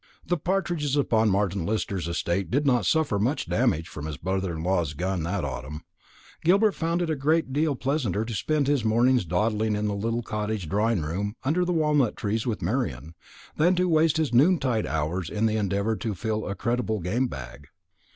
[0.25, 4.63] The partridges upon Martin Lister's estate did not suffer much damage from his brother in
[4.63, 5.81] law's gun that autumn.
[6.43, 10.23] Gilbert found it a great deal pleasanter to spend his mornings dawdling in the little
[10.23, 13.13] cottage drawing room or under the walnut trees with Marian,
[13.57, 17.67] than to waste his noontide hours in the endeavour to fill a creditable game bag.